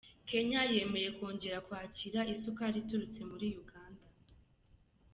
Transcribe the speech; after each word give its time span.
Kenya 0.29 0.61
yemeye 0.73 1.09
kongera 1.17 1.57
kwakira 1.67 2.19
isukari 2.33 2.75
iturutse 2.83 3.21
muri 3.31 3.47
Uganda. 3.61 4.05